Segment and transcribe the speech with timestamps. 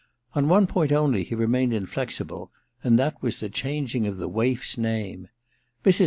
[0.33, 2.51] On one point only he remained inflexible;
[2.83, 5.27] and that was the changing of the waif's name.
[5.85, 5.99] Mrs.